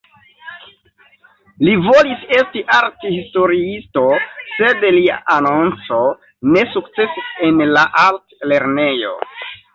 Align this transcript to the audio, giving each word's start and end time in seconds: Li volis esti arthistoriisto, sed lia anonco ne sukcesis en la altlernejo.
Li 1.67 1.75
volis 1.87 2.23
esti 2.37 2.63
arthistoriisto, 2.77 4.07
sed 4.55 4.87
lia 4.97 5.19
anonco 5.37 6.01
ne 6.57 6.65
sukcesis 6.73 7.31
en 7.51 7.63
la 7.79 7.87
altlernejo. 8.09 9.15